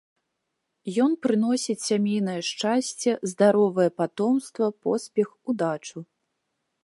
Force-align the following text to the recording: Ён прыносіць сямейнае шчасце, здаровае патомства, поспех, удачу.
Ён 1.03 1.11
прыносіць 1.25 1.83
сямейнае 1.89 2.37
шчасце, 2.49 3.11
здаровае 3.33 3.87
патомства, 3.99 4.65
поспех, 4.87 5.27
удачу. 5.53 5.97